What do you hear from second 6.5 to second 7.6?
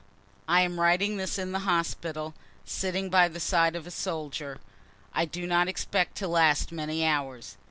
many hours.